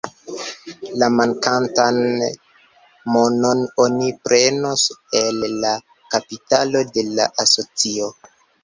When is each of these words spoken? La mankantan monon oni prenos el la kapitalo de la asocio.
La 1.01 1.09
mankantan 1.17 1.99
monon 3.17 3.63
oni 3.87 4.09
prenos 4.25 4.89
el 5.23 5.41
la 5.63 5.77
kapitalo 6.17 6.87
de 6.99 7.09
la 7.15 7.33
asocio. 7.47 8.15